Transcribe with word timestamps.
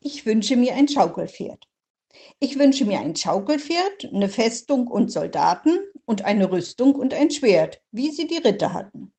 Ich 0.00 0.24
wünsche 0.26 0.56
mir 0.56 0.74
ein 0.74 0.86
Schaukelpferd. 0.86 1.66
Ich 2.38 2.56
wünsche 2.56 2.84
mir 2.84 3.00
ein 3.00 3.16
Schaukelpferd, 3.16 4.10
eine 4.12 4.28
Festung 4.28 4.86
und 4.86 5.10
Soldaten 5.10 5.78
und 6.04 6.24
eine 6.24 6.52
Rüstung 6.52 6.94
und 6.94 7.14
ein 7.14 7.32
Schwert, 7.32 7.82
wie 7.90 8.10
sie 8.12 8.28
die 8.28 8.38
Ritter 8.38 8.72
hatten. 8.72 9.12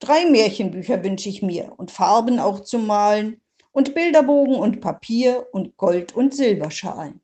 Drei 0.00 0.26
Märchenbücher 0.26 1.04
wünsche 1.04 1.28
ich 1.28 1.40
mir 1.40 1.72
und 1.76 1.92
Farben 1.92 2.40
auch 2.40 2.60
zum 2.60 2.86
Malen 2.86 3.40
und 3.70 3.94
Bilderbogen 3.94 4.56
und 4.56 4.80
Papier 4.80 5.46
und 5.52 5.76
Gold- 5.76 6.14
und 6.16 6.34
Silberschalen. 6.34 7.20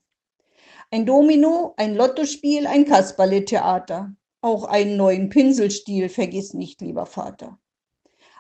Ein 0.91 1.05
Domino, 1.05 1.75
ein 1.77 1.97
Lottospiel, 1.97 2.67
ein 2.67 2.85
Kasperletheater. 2.85 4.15
Auch 4.41 4.65
einen 4.65 4.97
neuen 4.97 5.31
Pinselstiel, 5.31 6.09
vergiss 6.09 6.55
nicht, 6.55 6.81
lieber 6.81 7.07
Vater. 7.07 7.59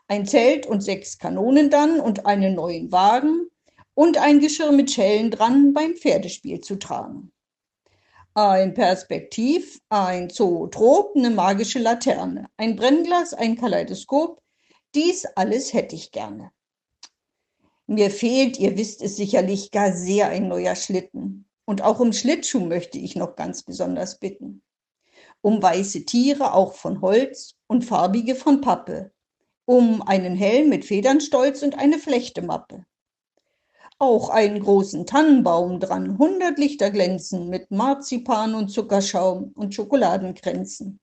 Ein 0.06 0.26
Zelt 0.26 0.66
und 0.66 0.82
sechs 0.82 1.18
Kanonen 1.18 1.70
dann 1.70 2.00
und 2.00 2.26
einen 2.26 2.54
neuen 2.54 2.92
Wagen 2.92 3.48
und 3.94 4.16
ein 4.18 4.40
Geschirr 4.40 4.72
mit 4.72 4.90
Schellen 4.90 5.30
dran 5.30 5.74
beim 5.74 5.94
Pferdespiel 5.94 6.60
zu 6.60 6.78
tragen. 6.78 7.32
Ein 8.34 8.72
Perspektiv, 8.72 9.78
ein 9.90 10.30
Zootrop, 10.30 11.14
eine 11.14 11.30
magische 11.30 11.78
Laterne, 11.78 12.46
ein 12.56 12.76
Brennglas, 12.76 13.34
ein 13.34 13.56
Kaleidoskop, 13.56 14.40
dies 14.94 15.26
alles 15.36 15.74
hätte 15.74 15.94
ich 15.94 16.12
gerne. 16.12 16.50
Mir 17.86 18.10
fehlt, 18.10 18.58
ihr 18.58 18.78
wisst 18.78 19.02
es 19.02 19.16
sicherlich, 19.16 19.70
gar 19.70 19.92
sehr 19.92 20.28
ein 20.28 20.48
neuer 20.48 20.76
Schlitten. 20.76 21.46
Und 21.66 21.82
auch 21.82 22.00
um 22.00 22.12
Schlittschuh 22.12 22.60
möchte 22.60 22.98
ich 22.98 23.16
noch 23.16 23.36
ganz 23.36 23.62
besonders 23.62 24.18
bitten. 24.18 24.62
Um 25.42 25.62
weiße 25.62 26.04
Tiere, 26.06 26.54
auch 26.54 26.74
von 26.74 27.02
Holz, 27.02 27.54
und 27.66 27.84
farbige 27.84 28.34
von 28.34 28.62
Pappe. 28.62 29.12
Um 29.66 30.00
einen 30.02 30.36
Helm 30.36 30.70
mit 30.70 30.86
Federnstolz 30.86 31.62
und 31.62 31.78
eine 31.78 31.98
Flechtemappe 31.98 32.86
auch 34.02 34.30
einen 34.30 34.60
großen 34.60 35.06
Tannenbaum 35.06 35.78
dran, 35.78 36.18
hundert 36.18 36.58
Lichter 36.58 36.90
glänzen 36.90 37.48
mit 37.48 37.70
Marzipan 37.70 38.56
und 38.56 38.68
Zuckerschaum 38.68 39.52
und 39.54 39.76
Schokoladenkränzen. 39.76 40.98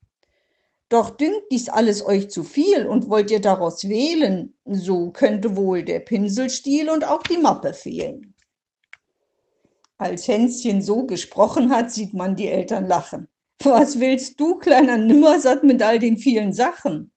Doch 0.90 1.12
dünkt 1.12 1.44
dies 1.50 1.70
alles 1.70 2.06
euch 2.06 2.30
zu 2.30 2.44
viel 2.44 2.86
und 2.86 3.10
wollt 3.10 3.32
ihr 3.32 3.40
daraus 3.40 3.88
wählen, 3.88 4.54
so 4.66 5.12
könnte 5.12 5.56
wohl 5.56 5.84
der 5.84 6.00
Pinselstiel 6.00 6.90
und 6.90 7.06
auch 7.06 7.24
die 7.24 7.38
Mappe 7.38 7.74
fehlen. 7.74 8.34
Als 9.98 10.28
Hänschen 10.28 10.82
so 10.82 11.06
gesprochen 11.06 11.72
hat, 11.72 11.92
sieht 11.92 12.14
man 12.14 12.36
die 12.36 12.48
Eltern 12.48 12.86
lachen. 12.86 13.30
Was 13.64 14.02
willst 14.02 14.38
du, 14.42 14.56
kleiner 14.56 14.98
Nimmersatt, 14.98 15.64
mit 15.64 15.82
all 15.82 16.00
den 16.00 16.18
vielen 16.18 16.52
Sachen? 16.52 17.12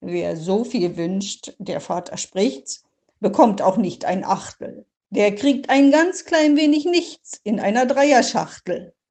Wer 0.00 0.36
so 0.36 0.64
viel 0.64 0.94
wünscht, 0.98 1.54
der 1.58 1.80
Vater 1.80 2.18
spricht's, 2.18 2.84
bekommt 3.22 3.62
auch 3.62 3.78
nicht 3.78 4.04
ein 4.04 4.24
Achtel. 4.24 4.84
Der 5.08 5.34
kriegt 5.34 5.70
ein 5.70 5.90
ganz 5.90 6.24
klein 6.24 6.56
wenig 6.56 6.84
nichts 6.84 7.40
in 7.44 7.60
einer 7.60 7.86
Dreierschachtel. 7.86 8.94